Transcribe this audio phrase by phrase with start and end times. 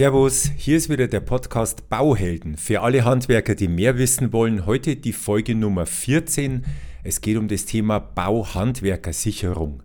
[0.00, 4.64] Servus, hier ist wieder der Podcast Bauhelden für alle Handwerker, die mehr wissen wollen.
[4.64, 6.64] Heute die Folge Nummer 14.
[7.04, 9.82] Es geht um das Thema Bauhandwerkersicherung.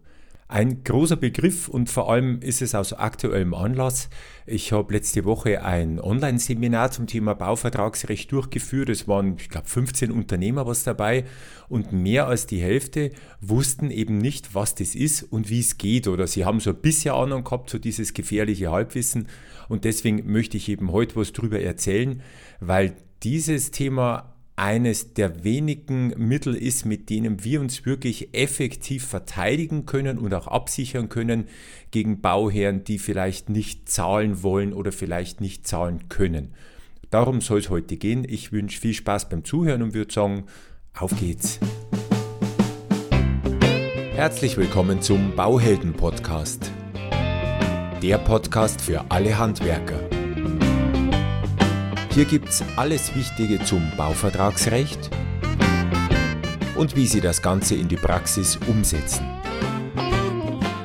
[0.56, 4.10] Ein großer Begriff und vor allem ist es aus aktuellem Anlass.
[4.46, 8.88] Ich habe letzte Woche ein Online-Seminar zum Thema Bauvertragsrecht durchgeführt.
[8.88, 11.26] Es waren, ich glaube, 15 Unternehmer was dabei
[11.68, 13.12] und mehr als die Hälfte
[13.42, 16.08] wussten eben nicht, was das ist und wie es geht.
[16.08, 19.28] Oder sie haben so ein bisschen Ahnung gehabt, so dieses gefährliche Halbwissen.
[19.68, 22.22] Und deswegen möchte ich eben heute was drüber erzählen,
[22.62, 29.86] weil dieses Thema eines der wenigen Mittel ist, mit denen wir uns wirklich effektiv verteidigen
[29.86, 31.48] können und auch absichern können
[31.92, 36.54] gegen Bauherren, die vielleicht nicht zahlen wollen oder vielleicht nicht zahlen können.
[37.10, 38.26] Darum soll es heute gehen.
[38.28, 40.46] Ich wünsche viel Spaß beim Zuhören und würde sagen,
[40.98, 41.60] auf geht's.
[44.14, 46.72] Herzlich willkommen zum Bauhelden Podcast.
[48.02, 50.15] Der Podcast für alle Handwerker.
[52.16, 55.10] Hier gibt's alles Wichtige zum Bauvertragsrecht
[56.78, 59.26] und wie Sie das Ganze in die Praxis umsetzen.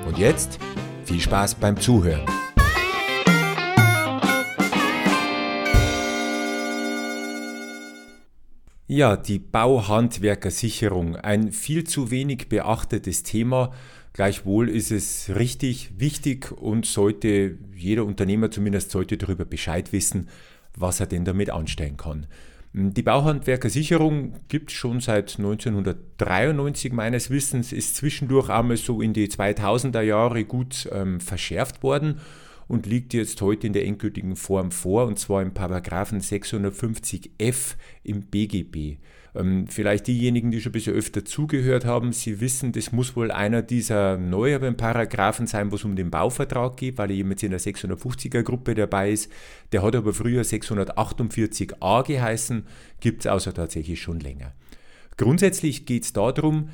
[0.08, 0.58] Und jetzt
[1.04, 2.26] viel Spaß beim Zuhören.
[8.88, 13.72] Ja, die Bauhandwerkersicherung, ein viel zu wenig beachtetes Thema.
[14.14, 20.28] Gleichwohl ist es richtig wichtig und sollte jeder Unternehmer zumindest sollte darüber Bescheid wissen,
[20.76, 22.26] was er denn damit anstellen kann.
[22.72, 29.26] Die Bauhandwerkersicherung gibt es schon seit 1993 meines Wissens, ist zwischendurch einmal so in die
[29.26, 32.20] 2000er Jahre gut ähm, verschärft worden
[32.68, 37.74] und liegt jetzt heute in der endgültigen Form vor, und zwar im Paragraphen 650f
[38.04, 38.98] im BGB.
[39.34, 43.30] Ähm, vielleicht diejenigen, die schon ein bisschen öfter zugehört haben, Sie wissen, das muss wohl
[43.30, 47.60] einer dieser neueren Paragraphen sein, wo es um den Bauvertrag geht, weil jetzt in der
[47.60, 49.30] 650er Gruppe dabei ist.
[49.72, 52.66] Der hat aber früher 648a geheißen,
[53.00, 54.52] gibt es also tatsächlich schon länger.
[55.16, 56.70] Grundsätzlich geht es darum,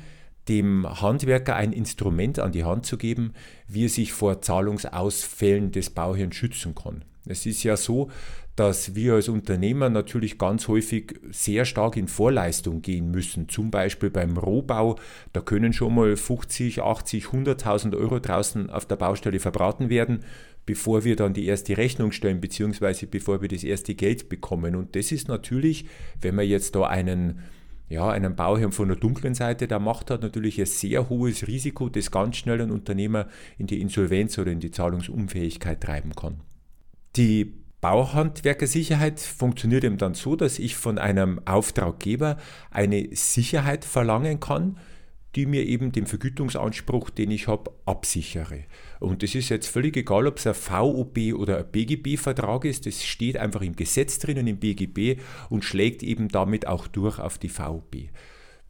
[0.47, 3.33] dem Handwerker ein Instrument an die Hand zu geben,
[3.67, 7.03] wie er sich vor Zahlungsausfällen des Bauherrn schützen kann.
[7.25, 8.09] Es ist ja so,
[8.57, 13.47] dass wir als Unternehmer natürlich ganz häufig sehr stark in Vorleistung gehen müssen.
[13.49, 14.97] Zum Beispiel beim Rohbau,
[15.31, 20.21] da können schon mal 50, 80, 100.000 Euro draußen auf der Baustelle verbraten werden,
[20.65, 24.75] bevor wir dann die erste Rechnung stellen, beziehungsweise bevor wir das erste Geld bekommen.
[24.75, 25.85] Und das ist natürlich,
[26.19, 27.39] wenn man jetzt da einen
[27.89, 31.87] ja, einen Bauherrn von der dunklen Seite der Macht hat, natürlich ein sehr hohes Risiko,
[31.87, 36.41] das ganz schnell einen Unternehmer in die Insolvenz oder in die Zahlungsunfähigkeit treiben kann.
[37.15, 42.37] Die Bauhandwerkersicherheit funktioniert eben dann so, dass ich von einem Auftraggeber
[42.71, 44.77] eine Sicherheit verlangen kann,
[45.35, 48.63] die mir eben den Vergütungsanspruch, den ich habe, absichere.
[48.99, 53.03] Und das ist jetzt völlig egal, ob es ein VOB oder ein BGB-Vertrag ist, das
[53.03, 57.49] steht einfach im Gesetz drinnen, im BGB und schlägt eben damit auch durch auf die
[57.49, 58.09] VOB.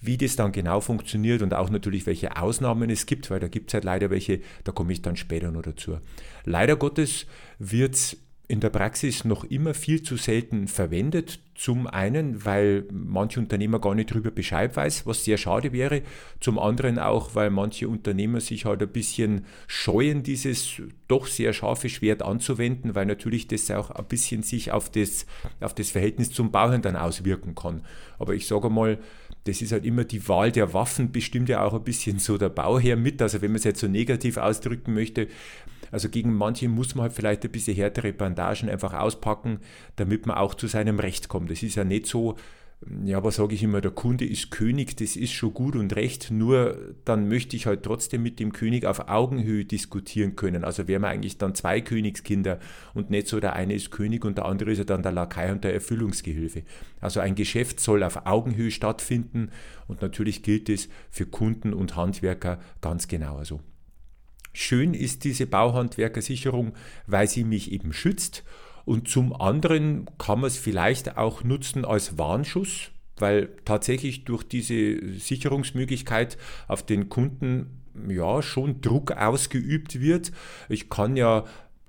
[0.01, 3.69] Wie das dann genau funktioniert und auch natürlich welche Ausnahmen es gibt, weil da gibt
[3.69, 5.97] es halt leider welche, da komme ich dann später noch dazu.
[6.43, 7.25] Leider Gottes
[7.57, 8.17] wird es
[8.49, 11.39] in der Praxis noch immer viel zu selten verwendet.
[11.53, 16.01] Zum einen, weil manche Unternehmer gar nicht darüber Bescheid weiß, was sehr schade wäre.
[16.39, 21.89] Zum anderen auch, weil manche Unternehmer sich halt ein bisschen scheuen, dieses doch sehr scharfe
[21.89, 25.25] Schwert anzuwenden, weil natürlich das auch ein bisschen sich auf das,
[25.59, 27.81] auf das Verhältnis zum Bauherrn dann auswirken kann.
[28.17, 28.97] Aber ich sage mal,
[29.47, 32.49] das ist halt immer die Wahl der Waffen, bestimmt ja auch ein bisschen so der
[32.49, 33.21] Bauherr mit.
[33.21, 35.27] Also wenn man es jetzt so negativ ausdrücken möchte,
[35.91, 39.59] also gegen manche muss man halt vielleicht ein bisschen härtere Bandagen einfach auspacken,
[39.95, 41.49] damit man auch zu seinem Recht kommt.
[41.49, 42.35] Das ist ja nicht so,
[43.03, 46.29] ja, was sage ich immer, der Kunde ist König, das ist schon gut und recht,
[46.29, 50.63] nur dann möchte ich halt trotzdem mit dem König auf Augenhöhe diskutieren können.
[50.63, 52.59] Also wären wir eigentlich dann zwei Königskinder
[52.93, 55.51] und nicht so, der eine ist König und der andere ist ja dann der Lakai
[55.51, 56.63] und der Erfüllungsgehilfe.
[57.01, 59.49] Also ein Geschäft soll auf Augenhöhe stattfinden
[59.87, 63.59] und natürlich gilt es für Kunden und Handwerker ganz genauso.
[64.53, 66.73] Schön ist diese Bauhandwerkersicherung,
[67.07, 68.43] weil sie mich eben schützt.
[68.87, 75.19] Und zum anderen kann man es vielleicht auch nutzen als Warnschuss, weil tatsächlich durch diese
[75.19, 76.37] Sicherungsmöglichkeit
[76.69, 80.31] auf den Kunden ja schon Druck ausgeübt wird.
[80.69, 81.43] Ich kann ja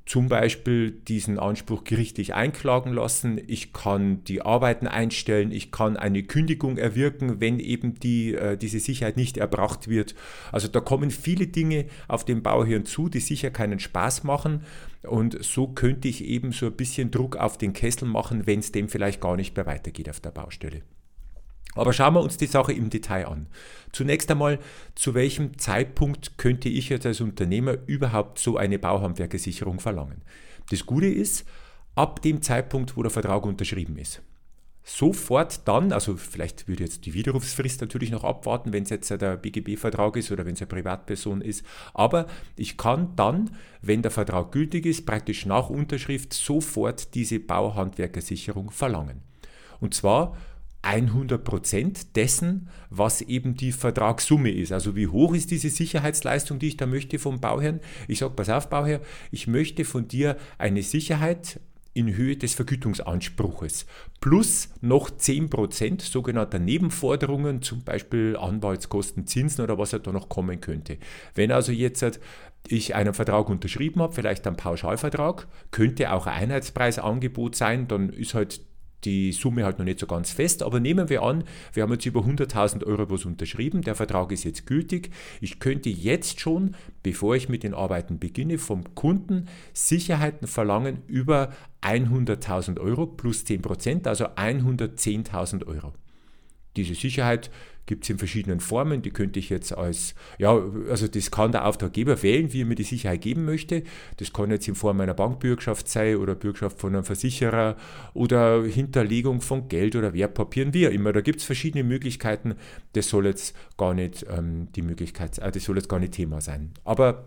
[0.09, 6.23] zum Beispiel diesen Anspruch gerichtlich einklagen lassen, ich kann die Arbeiten einstellen, ich kann eine
[6.23, 10.15] Kündigung erwirken, wenn eben die, äh, diese Sicherheit nicht erbracht wird.
[10.51, 14.63] Also da kommen viele Dinge auf den Bauherrn zu, die sicher keinen Spaß machen
[15.03, 18.73] und so könnte ich eben so ein bisschen Druck auf den Kessel machen, wenn es
[18.73, 20.81] dem vielleicht gar nicht mehr weitergeht auf der Baustelle.
[21.75, 23.47] Aber schauen wir uns die Sache im Detail an.
[23.93, 24.59] Zunächst einmal,
[24.95, 30.23] zu welchem Zeitpunkt könnte ich jetzt als Unternehmer überhaupt so eine Bauhandwerkersicherung verlangen?
[30.71, 31.47] Das Gute ist,
[31.95, 34.23] ab dem Zeitpunkt, wo der Vertrag unterschrieben ist
[34.89, 39.37] sofort dann, also vielleicht würde jetzt die Widerrufsfrist natürlich noch abwarten, wenn es jetzt der
[39.37, 42.27] BGB-Vertrag ist oder wenn es eine Privatperson ist, aber
[42.57, 43.51] ich kann dann,
[43.83, 49.21] wenn der Vertrag gültig ist, praktisch nach Unterschrift sofort diese Bauhandwerkersicherung verlangen.
[49.81, 50.37] Und zwar
[50.83, 54.73] 100% dessen, was eben die Vertragssumme ist.
[54.73, 57.81] Also wie hoch ist diese Sicherheitsleistung, die ich da möchte vom Bauherrn?
[58.07, 61.61] Ich sage, pass auf, Bauherr, ich möchte von dir eine Sicherheit
[61.95, 63.87] in Höhe des Vergütungsanspruches
[64.21, 70.61] plus noch 10% sogenannter Nebenforderungen, zum Beispiel Anwaltskosten, Zinsen oder was halt da noch kommen
[70.61, 70.99] könnte.
[71.35, 72.21] Wenn also jetzt halt
[72.69, 78.35] ich einen Vertrag unterschrieben habe, vielleicht einen Pauschalvertrag, könnte auch ein Einheitspreisangebot sein, dann ist
[78.35, 78.61] halt
[79.05, 82.07] die Summe halt noch nicht so ganz fest, aber nehmen wir an, wir haben jetzt
[82.07, 85.11] über 100.000 Euro was unterschrieben, der Vertrag ist jetzt gültig.
[85.41, 91.53] Ich könnte jetzt schon, bevor ich mit den Arbeiten beginne, vom Kunden Sicherheiten verlangen über
[91.83, 95.93] 100.000 Euro plus 10 Prozent, also 110.000 Euro.
[96.77, 97.51] Diese Sicherheit
[97.89, 99.03] gibt es in verschiedenen Formen.
[99.03, 100.57] Die könnte ich jetzt als, ja,
[100.89, 103.83] also das kann der Auftraggeber wählen, wie er mir die Sicherheit geben möchte.
[104.19, 107.77] Das kann jetzt in Form einer Bankbürgschaft sein oder Bürgschaft von einem Versicherer
[108.15, 111.13] oder Hinterlegung von Geld oder Wertpapieren, wie auch immer.
[111.13, 112.55] Da gibt es verschiedene Möglichkeiten.
[112.93, 116.41] Das soll jetzt gar nicht ähm, die Möglichkeit, äh, das soll jetzt gar nicht Thema
[116.41, 116.71] sein.
[116.85, 117.25] Aber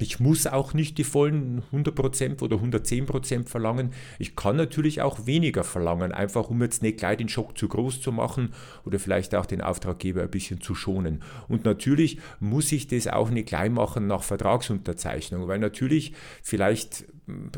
[0.00, 3.90] ich muss auch nicht die vollen 100% oder 110% verlangen.
[4.20, 8.00] Ich kann natürlich auch weniger verlangen, einfach um jetzt nicht gleich den Schock zu groß
[8.00, 8.54] zu machen
[8.84, 11.22] oder vielleicht auch den Auftraggeber ein bisschen zu schonen.
[11.48, 16.12] Und natürlich muss ich das auch nicht gleich machen nach Vertragsunterzeichnung, weil natürlich
[16.42, 17.04] vielleicht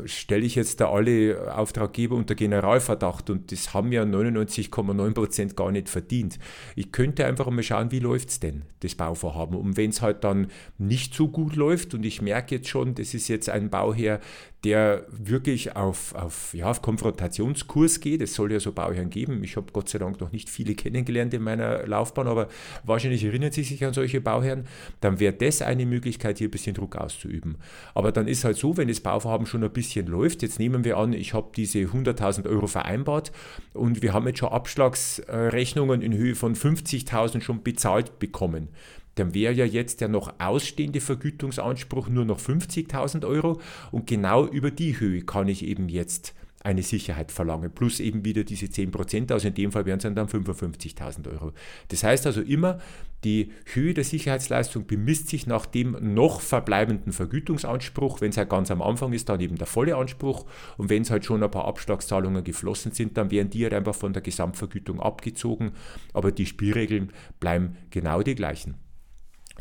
[0.05, 5.89] stelle ich jetzt da alle Auftraggeber unter Generalverdacht und das haben ja 99,9% gar nicht
[5.89, 6.39] verdient.
[6.75, 9.57] Ich könnte einfach mal schauen, wie läuft es denn, das Bauvorhaben.
[9.57, 10.47] Und wenn es halt dann
[10.77, 14.19] nicht so gut läuft und ich merke jetzt schon, das ist jetzt ein Bauherr,
[14.63, 18.21] der wirklich auf, auf, ja, auf Konfrontationskurs geht.
[18.21, 19.43] Es soll ja so Bauherren geben.
[19.43, 22.47] Ich habe Gott sei Dank noch nicht viele kennengelernt in meiner Laufbahn, aber
[22.83, 24.65] wahrscheinlich erinnern Sie sich an solche Bauherren.
[24.99, 27.57] Dann wäre das eine Möglichkeit, hier ein bisschen Druck auszuüben.
[27.95, 30.97] Aber dann ist halt so, wenn das Bauvorhaben schon ein bisschen läuft, jetzt nehmen wir
[30.97, 33.31] an, ich habe diese 100.000 Euro vereinbart
[33.73, 38.69] und wir haben jetzt schon Abschlagsrechnungen in Höhe von 50.000 schon bezahlt bekommen.
[39.15, 43.59] Dann wäre ja jetzt der noch ausstehende Vergütungsanspruch nur noch 50.000 Euro
[43.91, 48.43] und genau über die Höhe kann ich eben jetzt eine Sicherheit verlangen, plus eben wieder
[48.43, 51.53] diese 10%, also in dem Fall wären es dann 55.000 Euro.
[51.87, 52.79] Das heißt also immer,
[53.23, 58.19] die Höhe der Sicherheitsleistung bemisst sich nach dem noch verbleibenden Vergütungsanspruch.
[58.19, 60.45] Wenn es halt ganz am Anfang ist, dann eben der volle Anspruch.
[60.77, 63.93] Und wenn es halt schon ein paar Abschlagszahlungen geflossen sind, dann werden die halt einfach
[63.93, 65.71] von der Gesamtvergütung abgezogen.
[66.13, 68.75] Aber die Spielregeln bleiben genau die gleichen.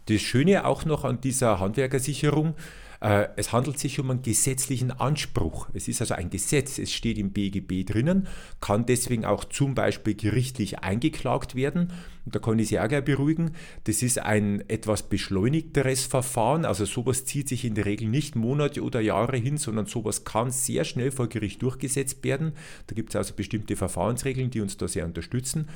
[0.06, 2.54] Das Schöne auch noch an dieser Handwerkersicherung,
[3.00, 5.70] es handelt sich um einen gesetzlichen Anspruch.
[5.72, 8.28] Es ist also ein Gesetz, es steht im BGB drinnen,
[8.60, 11.92] kann deswegen auch zum Beispiel gerichtlich eingeklagt werden.
[12.26, 13.52] Und da kann ich Sie auch gleich beruhigen.
[13.84, 16.66] Das ist ein etwas beschleunigteres Verfahren.
[16.66, 20.50] Also sowas zieht sich in der Regel nicht Monate oder Jahre hin, sondern sowas kann
[20.50, 22.52] sehr schnell vor Gericht durchgesetzt werden.
[22.86, 25.68] Da gibt es also bestimmte Verfahrensregeln, die uns da sehr unterstützen.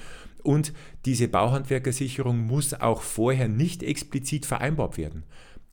[0.42, 0.74] Und
[1.06, 5.24] diese Bauhandwerkersicherung muss auch vorher nicht explizit vereinbart werden.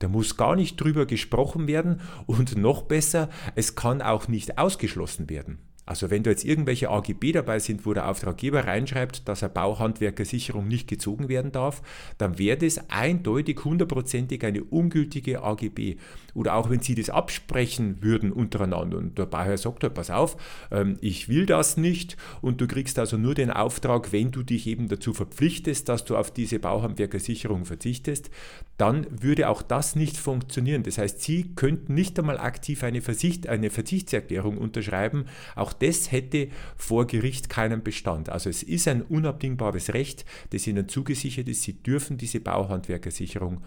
[0.02, 5.30] Da muss gar nicht drüber gesprochen werden und noch besser, es kann auch nicht ausgeschlossen
[5.30, 5.60] werden.
[5.92, 10.66] Also wenn da jetzt irgendwelche AGB dabei sind, wo der Auftraggeber reinschreibt, dass eine Bauhandwerkersicherung
[10.66, 11.82] nicht gezogen werden darf,
[12.16, 15.96] dann wäre das eindeutig hundertprozentig eine ungültige AGB.
[16.32, 20.38] Oder auch wenn Sie das absprechen würden untereinander und der Bauherr sagt, halt, pass auf,
[20.70, 24.66] ähm, ich will das nicht und du kriegst also nur den Auftrag, wenn du dich
[24.68, 28.30] eben dazu verpflichtest, dass du auf diese Bauhandwerkersicherung verzichtest,
[28.78, 30.84] dann würde auch das nicht funktionieren.
[30.84, 35.26] Das heißt, Sie könnten nicht einmal aktiv eine, Versicht, eine Verzichtserklärung unterschreiben.
[35.54, 38.28] Auch das hätte vor Gericht keinen Bestand.
[38.28, 41.62] Also es ist ein unabdingbares Recht, das Ihnen zugesichert ist.
[41.62, 43.62] Sie dürfen diese Bauhandwerkersicherung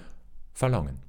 [0.53, 1.05] verlangen.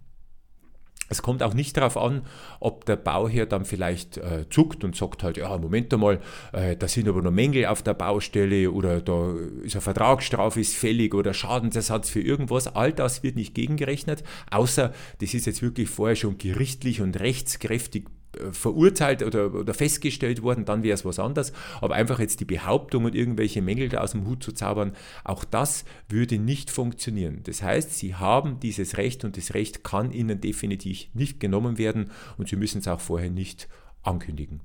[1.09, 2.23] Es kommt auch nicht darauf an,
[2.59, 6.21] ob der Bauherr dann vielleicht äh, zuckt und sagt halt, ja, Moment einmal,
[6.53, 10.75] äh, da sind aber noch Mängel auf der Baustelle oder da ist eine Vertragsstrafe ist
[10.75, 12.67] fällig oder Schadensersatz für irgendwas.
[12.67, 18.07] All das wird nicht gegengerechnet, außer das ist jetzt wirklich vorher schon gerichtlich und rechtskräftig
[18.53, 21.53] verurteilt oder, oder festgestellt worden, dann wäre es was anderes.
[21.81, 24.93] Aber einfach jetzt die Behauptung und irgendwelche Mängel da aus dem Hut zu zaubern,
[25.25, 27.41] auch das würde nicht funktionieren.
[27.45, 32.11] Das heißt, Sie haben dieses Recht und das Recht kann Ihnen definitiv nicht genommen werden
[32.39, 33.69] und Sie müssen es auch vorher nicht
[34.03, 34.61] ankündigen.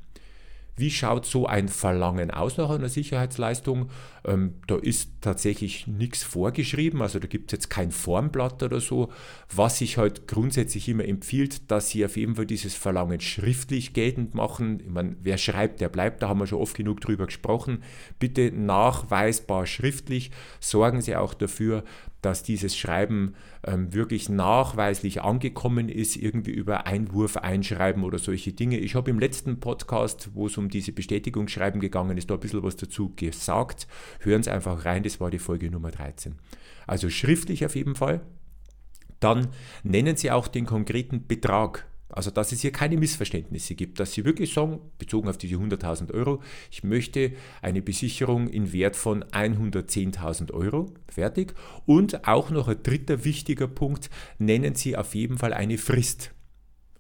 [0.82, 3.92] Wie schaut so ein Verlangen aus nach einer Sicherheitsleistung?
[4.26, 9.12] Ähm, da ist tatsächlich nichts vorgeschrieben, also da gibt es jetzt kein Formblatt oder so.
[9.56, 14.34] Was sich halt grundsätzlich immer empfiehlt, dass Sie auf jeden Fall dieses Verlangen schriftlich geltend
[14.34, 14.80] machen.
[14.80, 17.84] Ich meine, wer schreibt, der bleibt, da haben wir schon oft genug drüber gesprochen.
[18.18, 20.32] Bitte nachweisbar schriftlich.
[20.60, 21.84] Sorgen Sie auch dafür,
[22.22, 23.34] dass dieses Schreiben
[23.66, 28.78] ähm, wirklich nachweislich angekommen ist, irgendwie über Einwurf, Einschreiben oder solche Dinge.
[28.78, 32.63] Ich habe im letzten Podcast, wo es um diese Bestätigungsschreiben gegangen ist, da ein bisschen
[32.63, 33.88] was dazu gesagt.
[34.20, 36.36] Hören Sie einfach rein, das war die Folge Nummer 13.
[36.88, 38.22] Also schriftlich auf jeden Fall.
[39.20, 39.50] Dann
[39.84, 44.25] nennen Sie auch den konkreten Betrag also, dass es hier keine Missverständnisse gibt, dass Sie
[44.25, 50.51] wirklich sagen, bezogen auf diese 100.000 Euro, ich möchte eine Besicherung in Wert von 110.000
[50.51, 51.53] Euro, fertig.
[51.86, 56.32] Und auch noch ein dritter wichtiger Punkt, nennen Sie auf jeden Fall eine Frist.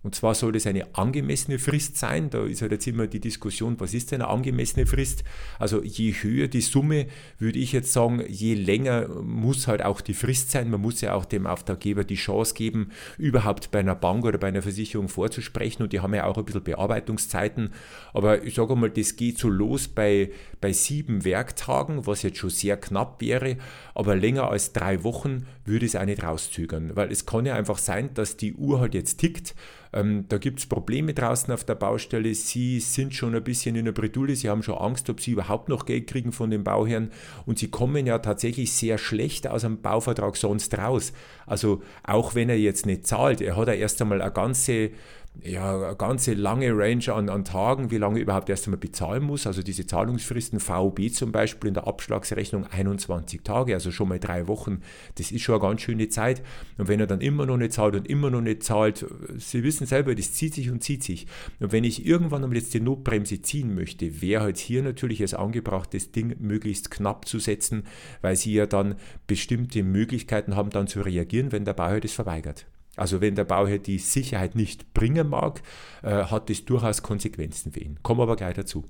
[0.03, 2.31] Und zwar soll das eine angemessene Frist sein.
[2.31, 5.23] Da ist halt jetzt immer die Diskussion, was ist denn eine angemessene Frist?
[5.59, 7.05] Also je höher die Summe,
[7.37, 10.71] würde ich jetzt sagen, je länger muss halt auch die Frist sein.
[10.71, 12.89] Man muss ja auch dem Auftraggeber die Chance geben,
[13.19, 15.83] überhaupt bei einer Bank oder bei einer Versicherung vorzusprechen.
[15.83, 17.69] Und die haben ja auch ein bisschen Bearbeitungszeiten.
[18.13, 20.31] Aber ich sage mal, das geht so los bei,
[20.61, 23.57] bei sieben Werktagen, was jetzt schon sehr knapp wäre.
[23.93, 26.95] Aber länger als drei Wochen würde es auch nicht rauszögern.
[26.95, 29.53] Weil es kann ja einfach sein, dass die Uhr halt jetzt tickt
[29.93, 32.33] ähm, da gibt es Probleme draußen auf der Baustelle.
[32.33, 34.35] Sie sind schon ein bisschen in der Bredouille.
[34.35, 37.11] Sie haben schon Angst, ob sie überhaupt noch Geld kriegen von den Bauherren.
[37.45, 41.11] Und sie kommen ja tatsächlich sehr schlecht aus einem Bauvertrag sonst raus.
[41.45, 44.91] Also auch wenn er jetzt nicht zahlt, er hat ja erst einmal eine ganze
[45.43, 49.47] ja, eine ganze lange Range an, an Tagen, wie lange überhaupt erst einmal bezahlen muss.
[49.47, 54.47] Also diese Zahlungsfristen VB zum Beispiel in der Abschlagsrechnung 21 Tage, also schon mal drei
[54.47, 54.81] Wochen.
[55.15, 56.43] Das ist schon eine ganz schöne Zeit.
[56.77, 59.05] Und wenn er dann immer noch nicht zahlt und immer noch nicht zahlt,
[59.37, 61.27] Sie wissen selber, das zieht sich und zieht sich.
[61.59, 65.33] Und wenn ich irgendwann einmal jetzt die Notbremse ziehen möchte, wäre halt hier natürlich es
[65.33, 67.83] angebracht, das Ding möglichst knapp zu setzen,
[68.21, 68.95] weil Sie ja dann
[69.27, 72.65] bestimmte Möglichkeiten haben, dann zu reagieren, wenn der Bauherr das verweigert.
[72.95, 75.61] Also wenn der Bauherr die Sicherheit nicht bringen mag,
[76.03, 77.99] äh, hat das durchaus Konsequenzen für ihn.
[78.03, 78.85] Kommen wir aber gleich dazu.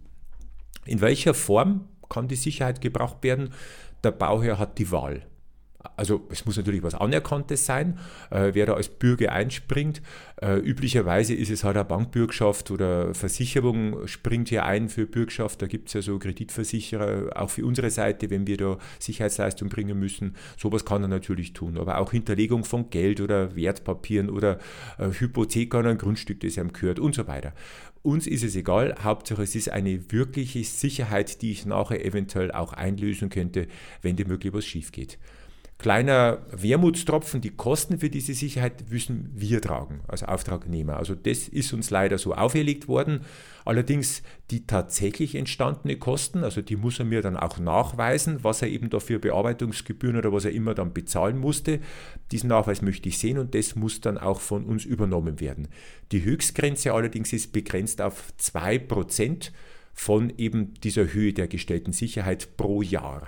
[0.86, 3.54] In welcher Form kann die Sicherheit gebraucht werden?
[4.04, 5.28] Der Bauherr hat die Wahl
[5.96, 7.98] also es muss natürlich was Anerkanntes sein,
[8.30, 10.02] äh, wer da als Bürger einspringt.
[10.42, 15.62] Äh, üblicherweise ist es halt eine Bankbürgschaft oder Versicherung springt hier ein für Bürgschaft.
[15.62, 20.00] Da gibt es ja so Kreditversicherer, auch für unsere Seite, wenn wir da Sicherheitsleistung bringen
[20.00, 20.36] müssen.
[20.58, 21.78] Sowas kann er natürlich tun.
[21.78, 24.60] Aber auch Hinterlegung von Geld oder Wertpapieren oder
[24.98, 27.54] äh, Hypothek an ein Grundstück, das ihm gehört und so weiter.
[28.04, 32.74] Uns ist es egal, Hauptsache es ist eine wirkliche Sicherheit, die ich nachher eventuell auch
[32.74, 33.68] einlösen könnte,
[34.02, 35.20] wenn dem wirklich was schief geht
[35.82, 40.98] kleiner Wermutstropfen, die Kosten für diese Sicherheit müssen wir tragen als Auftragnehmer.
[40.98, 43.22] Also das ist uns leider so auferlegt worden.
[43.66, 44.22] Allerdings
[44.52, 48.92] die tatsächlich entstandene Kosten, also die muss er mir dann auch nachweisen, was er eben
[48.92, 51.80] dafür Bearbeitungsgebühren oder was er immer dann bezahlen musste.
[52.32, 55.68] Diesen Nachweis möchte ich sehen und das muss dann auch von uns übernommen werden.
[56.12, 59.50] Die Höchstgrenze allerdings ist begrenzt auf 2%
[59.94, 63.28] von eben dieser Höhe der gestellten Sicherheit pro Jahr.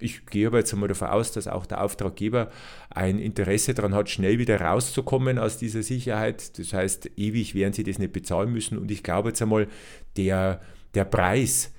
[0.00, 2.50] Ich gehe aber jetzt einmal davon aus, dass auch der Auftraggeber
[2.90, 6.58] ein Interesse daran hat, schnell wieder rauszukommen aus dieser Sicherheit.
[6.58, 8.78] Das heißt, ewig werden sie das nicht bezahlen müssen.
[8.78, 9.66] Und ich glaube jetzt einmal,
[10.16, 10.60] der,
[10.94, 11.72] der Preis,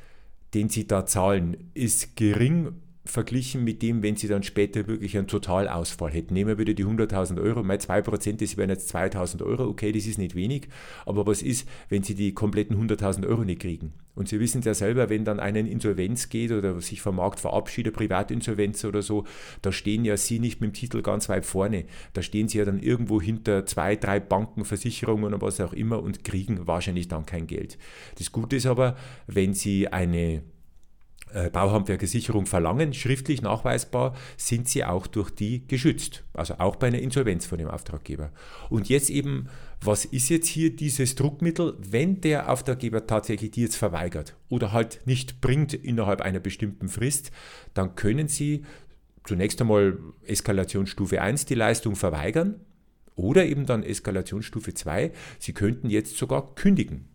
[0.54, 2.74] den sie da zahlen, ist gering
[3.06, 6.34] verglichen mit dem, wenn sie dann später wirklich einen Totalausfall hätten.
[6.34, 10.06] Nehmen wir wieder die 100.000 Euro, mal 2%, das wären jetzt 2.000 Euro, okay, das
[10.06, 10.68] ist nicht wenig,
[11.06, 13.94] aber was ist, wenn sie die kompletten 100.000 Euro nicht kriegen?
[14.20, 17.40] Und Sie wissen es ja selber, wenn dann einen Insolvenz geht oder sich vom Markt
[17.40, 19.24] verabschiedet, Privatinsolvenz oder so,
[19.62, 21.86] da stehen ja Sie nicht mit dem Titel ganz weit vorne.
[22.12, 26.04] Da stehen Sie ja dann irgendwo hinter zwei, drei Banken, Versicherungen oder was auch immer
[26.04, 27.78] und kriegen wahrscheinlich dann kein Geld.
[28.18, 30.44] Das Gute ist aber, wenn Sie eine
[31.34, 36.24] äh, Bauhandwerkersicherung verlangen, schriftlich nachweisbar, sind sie auch durch die geschützt.
[36.34, 38.32] Also auch bei einer Insolvenz von dem Auftraggeber.
[38.70, 39.50] Und jetzt eben,
[39.82, 45.02] was ist jetzt hier dieses Druckmittel, wenn der Auftraggeber tatsächlich die jetzt verweigert oder halt
[45.06, 47.32] nicht bringt innerhalb einer bestimmten Frist,
[47.74, 48.64] dann können Sie
[49.24, 52.60] zunächst einmal Eskalationsstufe 1 die Leistung verweigern
[53.16, 55.12] oder eben dann Eskalationsstufe 2.
[55.38, 57.08] Sie könnten jetzt sogar kündigen.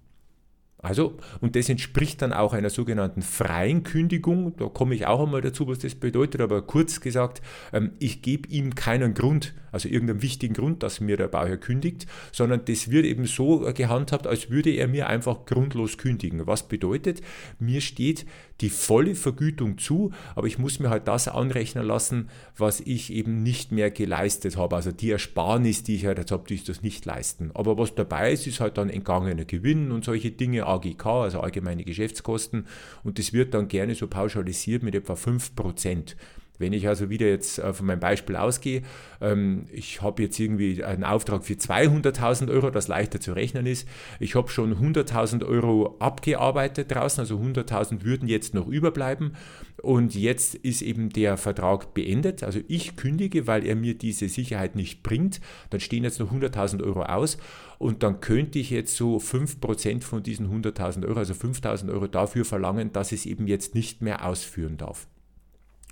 [0.84, 4.54] Also, und das entspricht dann auch einer sogenannten freien Kündigung.
[4.58, 7.40] Da komme ich auch einmal dazu, was das bedeutet, aber kurz gesagt,
[7.72, 12.06] ähm, ich gebe ihm keinen Grund, also irgendeinen wichtigen Grund, dass mir der Bauherr kündigt,
[12.32, 16.46] sondern das wird eben so gehandhabt, als würde er mir einfach grundlos kündigen.
[16.46, 17.22] Was bedeutet,
[17.58, 18.26] mir steht
[18.61, 23.42] die volle Vergütung zu, aber ich muss mir halt das anrechnen lassen, was ich eben
[23.42, 24.76] nicht mehr geleistet habe.
[24.76, 27.50] Also die Ersparnis, die ich halt jetzt habe, die ist das nicht leisten.
[27.54, 31.84] Aber was dabei ist, ist halt dann entgangener Gewinn und solche Dinge AGK, also allgemeine
[31.84, 32.66] Geschäftskosten,
[33.02, 36.14] und das wird dann gerne so pauschalisiert mit etwa 5%.
[36.58, 38.82] Wenn ich also wieder jetzt äh, von meinem Beispiel ausgehe,
[39.20, 43.88] ähm, ich habe jetzt irgendwie einen Auftrag für 200.000 Euro, das leichter zu rechnen ist.
[44.20, 49.37] Ich habe schon 100.000 Euro abgearbeitet draußen, also 100.000 würden jetzt noch überbleiben.
[49.82, 52.44] Und jetzt ist eben der Vertrag beendet.
[52.44, 55.40] Also ich kündige, weil er mir diese Sicherheit nicht bringt.
[55.70, 57.37] Dann stehen jetzt noch 100.000 Euro aus.
[57.78, 62.44] Und dann könnte ich jetzt so 5% von diesen 100.000 Euro, also 5.000 Euro dafür
[62.44, 65.08] verlangen, dass es eben jetzt nicht mehr ausführen darf.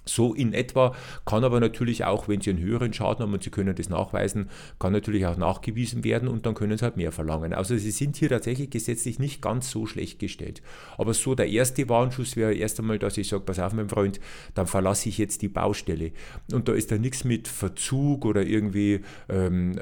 [0.05, 0.95] So in etwa
[1.25, 4.51] kann aber natürlich auch, wenn Sie einen höheren Schaden haben und Sie können das nachweisen,
[4.79, 7.53] kann natürlich auch nachgewiesen werden und dann können Sie halt mehr verlangen.
[7.53, 10.63] Also Sie sind hier tatsächlich gesetzlich nicht ganz so schlecht gestellt.
[10.99, 14.21] Aber so der erste Warnschuss wäre erst einmal, dass ich sage, pass auf mein Freund,
[14.55, 16.13] dann verlasse ich jetzt die Baustelle.
[16.53, 19.79] Und da ist da nichts mit Verzug oder irgendwie, ähm,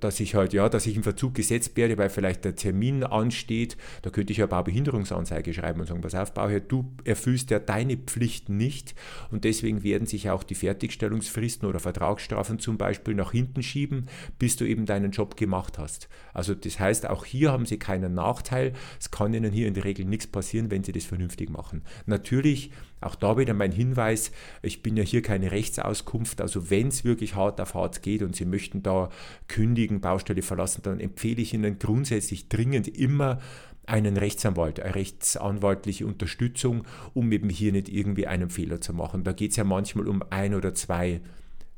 [0.00, 3.76] dass ich halt, ja, dass ich in Verzug gesetzt werde, weil vielleicht der Termin ansteht.
[4.02, 7.96] Da könnte ich ja Baubehinderungsanzeige schreiben und sagen, pass auf, Bauherr, du erfüllst ja deine
[7.96, 8.94] Pflichten nicht
[9.30, 14.06] und deswegen werden sich auch die Fertigstellungsfristen oder Vertragsstrafen zum Beispiel nach hinten schieben,
[14.38, 16.08] bis du eben deinen Job gemacht hast.
[16.32, 18.72] Also das heißt, auch hier haben sie keinen Nachteil.
[18.98, 21.82] Es kann ihnen hier in der Regel nichts passieren, wenn sie das vernünftig machen.
[22.06, 22.70] Natürlich,
[23.00, 24.32] auch da wieder mein Hinweis,
[24.62, 28.34] ich bin ja hier keine Rechtsauskunft, also wenn es wirklich hart auf hart geht und
[28.34, 29.10] Sie möchten da
[29.46, 33.40] kündigen, Baustelle verlassen, dann empfehle ich Ihnen grundsätzlich dringend immer
[33.86, 39.24] einen Rechtsanwalt, eine rechtsanwaltliche Unterstützung, um eben hier nicht irgendwie einen Fehler zu machen.
[39.24, 41.20] Da geht es ja manchmal um ein oder zwei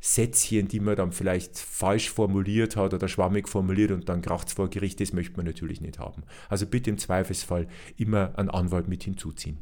[0.01, 4.55] Sätzchen, die man dann vielleicht falsch formuliert hat oder schwammig formuliert und dann kracht es
[4.55, 6.23] vor Gericht, das möchte man natürlich nicht haben.
[6.49, 9.59] Also bitte im Zweifelsfall immer einen Anwalt mit hinzuziehen.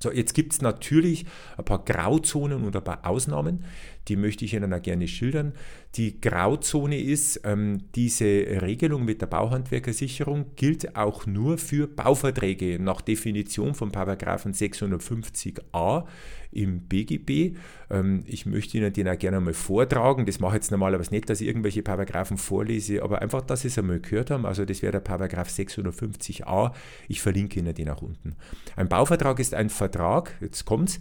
[0.00, 1.26] So, jetzt gibt es natürlich
[1.56, 3.64] ein paar Grauzonen und ein paar Ausnahmen,
[4.06, 5.52] die möchte ich Ihnen auch gerne schildern.
[5.96, 13.00] Die Grauzone ist, ähm, diese Regelung mit der Bauhandwerkersicherung gilt auch nur für Bauverträge nach
[13.00, 16.04] Definition von Paragraphen 650a
[16.50, 17.56] im BGB.
[17.90, 20.26] Ähm, ich möchte Ihnen den auch gerne mal vortragen.
[20.26, 23.68] Das mache ich jetzt normalerweise nicht, dass ich irgendwelche Paragraphen vorlese, aber einfach, dass Sie
[23.68, 24.46] es einmal gehört haben.
[24.46, 26.72] Also das wäre der Paragraph 650a.
[27.08, 28.36] Ich verlinke Ihnen den auch unten.
[28.76, 31.00] Ein Bauvertrag ist ein Vertrag, jetzt kommt's,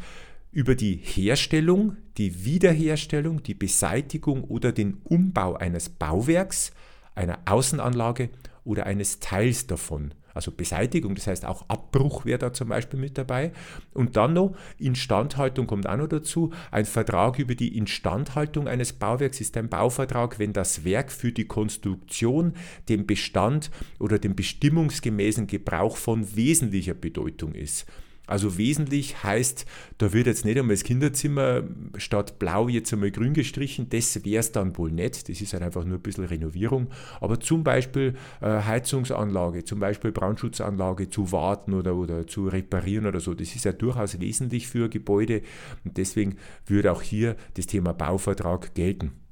[0.52, 6.72] über die Herstellung, die Wiederherstellung, die Beseitigung oder den Umbau eines Bauwerks,
[7.16, 8.30] einer Außenanlage
[8.64, 13.18] oder eines Teils davon also Beseitigung, das heißt auch Abbruch wäre da zum Beispiel mit
[13.18, 13.52] dabei.
[13.94, 16.52] Und dann noch Instandhaltung kommt auch noch dazu.
[16.72, 21.46] Ein Vertrag über die Instandhaltung eines Bauwerks ist ein Bauvertrag, wenn das Werk für die
[21.46, 22.54] Konstruktion,
[22.88, 27.86] den Bestand oder den bestimmungsgemäßen Gebrauch von wesentlicher Bedeutung ist.
[28.28, 29.66] Also wesentlich heißt,
[29.98, 31.64] da wird jetzt nicht einmal das Kinderzimmer
[31.98, 35.64] statt blau jetzt einmal grün gestrichen, das wäre es dann wohl nicht, das ist halt
[35.64, 36.88] einfach nur ein bisschen Renovierung,
[37.22, 43.22] aber zum Beispiel äh, Heizungsanlage, zum Beispiel Brandschutzanlage zu warten oder, oder zu reparieren oder
[43.22, 45.42] so, das ist ja durchaus wesentlich für Gebäude.
[45.86, 46.36] Und deswegen
[46.66, 49.27] würde auch hier das Thema Bauvertrag gelten.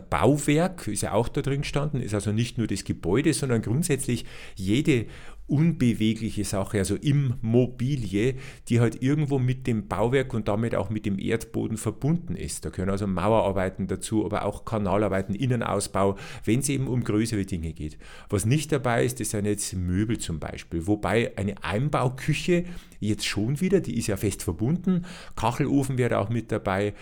[0.00, 4.24] Bauwerk ist ja auch da drin gestanden, ist also nicht nur das Gebäude, sondern grundsätzlich
[4.56, 5.06] jede
[5.46, 8.36] unbewegliche Sache, also Immobilie,
[8.68, 12.64] die halt irgendwo mit dem Bauwerk und damit auch mit dem Erdboden verbunden ist.
[12.64, 17.74] Da können also Mauerarbeiten dazu, aber auch Kanalarbeiten, Innenausbau, wenn es eben um größere Dinge
[17.74, 17.98] geht.
[18.30, 22.64] Was nicht dabei ist, das sind jetzt Möbel zum Beispiel, wobei eine Einbauküche
[23.00, 25.04] jetzt schon wieder, die ist ja fest verbunden,
[25.36, 26.94] Kachelofen wäre auch mit dabei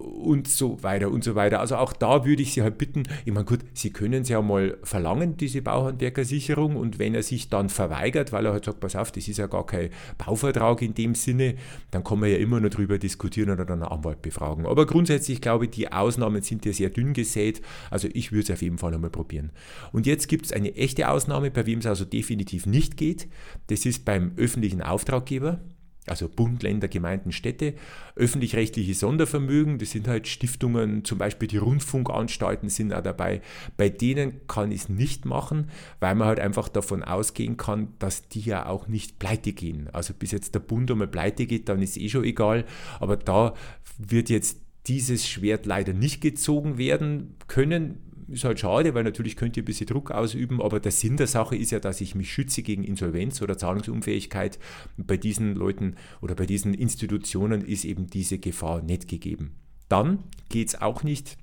[0.00, 1.60] und so weiter und so weiter.
[1.60, 4.40] Also auch da würde ich Sie halt bitten, ich meine gut, Sie können es ja
[4.40, 8.96] mal verlangen, diese Bauhandwerkersicherung und wenn er sich dann verweigert, weil er halt sagt, pass
[8.96, 11.54] auf, das ist ja gar kein Bauvertrag in dem Sinne,
[11.90, 14.66] dann kann man ja immer noch drüber diskutieren oder dann einen Anwalt befragen.
[14.66, 17.60] Aber grundsätzlich glaube ich, die Ausnahmen sind ja sehr dünn gesät,
[17.90, 19.50] also ich würde es auf jeden Fall einmal probieren.
[19.92, 23.28] Und jetzt gibt es eine echte Ausnahme, bei wem es also definitiv nicht geht,
[23.66, 25.60] das ist beim öffentlichen Auftraggeber
[26.06, 27.74] also Bund, Länder, Gemeinden, Städte,
[28.16, 33.42] öffentlich-rechtliche Sondervermögen, das sind halt Stiftungen, zum Beispiel die Rundfunkanstalten sind auch dabei.
[33.76, 38.28] Bei denen kann ich es nicht machen, weil man halt einfach davon ausgehen kann, dass
[38.28, 39.88] die ja auch nicht pleite gehen.
[39.92, 42.64] Also bis jetzt der Bund einmal pleite geht, dann ist eh schon egal,
[42.98, 43.54] aber da
[43.98, 49.56] wird jetzt dieses Schwert leider nicht gezogen werden können, ist halt schade, weil natürlich könnt
[49.56, 52.32] ihr ein bisschen Druck ausüben, aber der Sinn der Sache ist ja, dass ich mich
[52.32, 54.58] schütze gegen Insolvenz oder Zahlungsunfähigkeit.
[54.96, 59.54] bei diesen Leuten oder bei diesen Institutionen ist eben diese Gefahr nicht gegeben.
[59.88, 61.36] Dann geht es auch nicht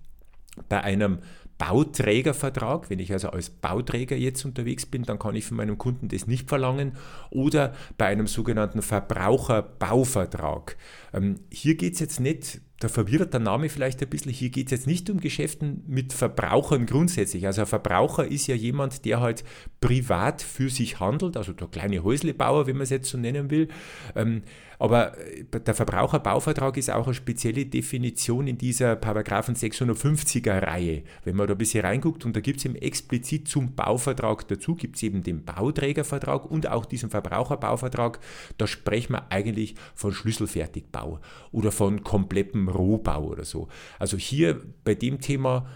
[0.69, 1.19] bei einem
[1.57, 2.89] Bauträgervertrag.
[2.89, 6.27] Wenn ich also als Bauträger jetzt unterwegs bin, dann kann ich von meinem Kunden das
[6.27, 6.93] nicht verlangen.
[7.29, 10.77] Oder bei einem sogenannten Verbraucherbauvertrag.
[11.13, 14.31] Ähm, hier geht es jetzt nicht da verwirrt der Name vielleicht ein bisschen.
[14.31, 17.47] Hier geht es jetzt nicht um Geschäften mit Verbrauchern grundsätzlich.
[17.47, 19.43] Also ein Verbraucher ist ja jemand, der halt
[19.81, 23.67] privat für sich handelt, also der kleine Häuslebauer, wenn man es jetzt so nennen will.
[24.15, 24.43] Ähm,
[24.79, 31.03] aber äh, der Verbraucherbauvertrag ist auch eine spezielle Definition in dieser Paragraphen 650er Reihe.
[31.23, 34.75] Wenn man da ein bisschen reinguckt, und da gibt es eben explizit zum Bauvertrag dazu,
[34.75, 38.19] gibt es eben den Bauträgervertrag und auch diesen Verbraucherbauvertrag.
[38.57, 41.19] Da sprechen wir eigentlich von Schlüsselfertigbau
[41.51, 43.67] oder von komplettem Rohbau oder so.
[43.99, 45.67] Also hier bei dem Thema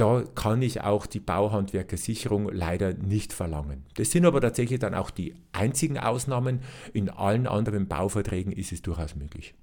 [0.00, 3.84] da kann ich auch die Bauhandwerkersicherung leider nicht verlangen.
[3.96, 6.60] Das sind aber tatsächlich dann auch die einzigen Ausnahmen.
[6.94, 9.54] In allen anderen Bauverträgen ist es durchaus möglich.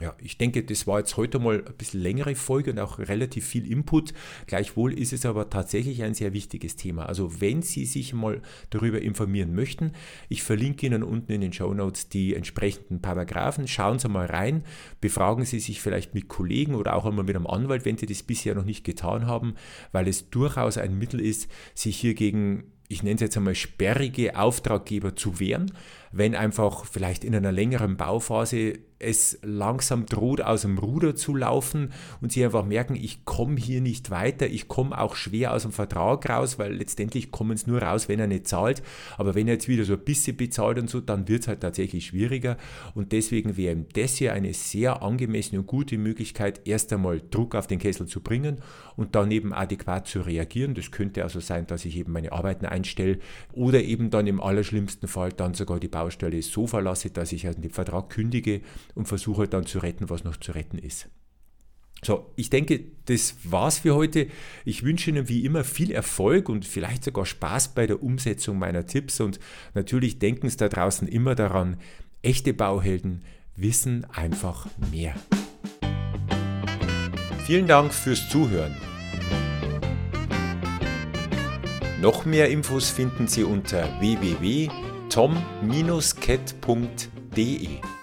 [0.00, 3.44] Ja, ich denke, das war jetzt heute mal ein bisschen längere Folge und auch relativ
[3.44, 4.14] viel Input.
[4.46, 7.06] Gleichwohl ist es aber tatsächlich ein sehr wichtiges Thema.
[7.06, 9.92] Also wenn Sie sich mal darüber informieren möchten,
[10.28, 13.66] ich verlinke Ihnen unten in den Show Notes die entsprechenden Paragraphen.
[13.66, 14.62] Schauen Sie mal rein,
[15.00, 18.22] befragen Sie sich vielleicht mit Kollegen oder auch einmal mit einem Anwalt, wenn Sie das
[18.22, 19.54] bisher noch nicht getan haben,
[19.90, 24.36] weil es durchaus ein Mittel ist, sich hier gegen ich nenne es jetzt einmal sperrige
[24.36, 25.72] Auftraggeber zu wehren,
[26.12, 31.92] wenn einfach vielleicht in einer längeren Bauphase es langsam droht, aus dem Ruder zu laufen
[32.20, 35.72] und sie einfach merken, ich komme hier nicht weiter, ich komme auch schwer aus dem
[35.72, 38.82] Vertrag raus, weil letztendlich kommen es nur raus, wenn er nicht zahlt.
[39.16, 41.60] Aber wenn er jetzt wieder so ein bisschen bezahlt und so, dann wird es halt
[41.60, 42.56] tatsächlich schwieriger.
[42.94, 47.66] Und deswegen wäre das hier eine sehr angemessene und gute Möglichkeit, erst einmal Druck auf
[47.66, 48.58] den Kessel zu bringen
[48.96, 50.74] und dann eben adäquat zu reagieren.
[50.74, 53.18] Das könnte also sein, dass ich eben meine Arbeiten einstelle
[53.52, 57.60] oder eben dann im allerschlimmsten Fall dann sogar die Baustelle so verlasse, dass ich also
[57.60, 58.60] den Vertrag kündige
[58.94, 61.08] und versuche dann zu retten, was noch zu retten ist.
[62.04, 64.28] So, ich denke, das war's für heute.
[64.64, 68.86] Ich wünsche Ihnen wie immer viel Erfolg und vielleicht sogar Spaß bei der Umsetzung meiner
[68.86, 69.40] Tipps und
[69.74, 71.78] natürlich denken Sie da draußen immer daran,
[72.22, 73.24] echte Bauhelden
[73.56, 75.14] wissen einfach mehr.
[77.44, 78.76] Vielen Dank fürs Zuhören.
[82.00, 83.88] Noch mehr Infos finden Sie unter
[85.08, 87.97] www.tom-cat.de.